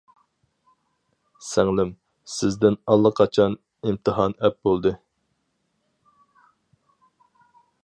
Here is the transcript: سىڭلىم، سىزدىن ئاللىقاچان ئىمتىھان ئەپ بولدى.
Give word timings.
سىڭلىم، 1.47 1.91
سىزدىن 2.37 2.79
ئاللىقاچان 2.93 3.59
ئىمتىھان 3.91 4.35
ئەپ 4.49 4.59
بولدى. 4.69 4.95